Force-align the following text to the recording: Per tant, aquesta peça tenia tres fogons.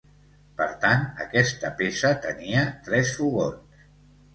Per 0.61 0.67
tant, 0.85 1.03
aquesta 1.27 1.73
peça 1.83 2.13
tenia 2.27 2.67
tres 2.91 3.17
fogons. 3.23 3.89